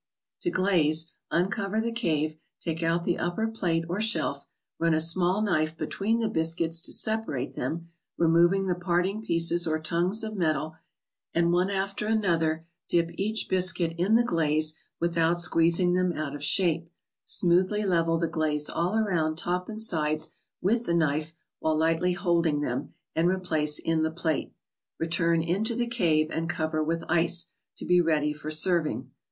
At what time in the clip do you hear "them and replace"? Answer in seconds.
22.61-23.77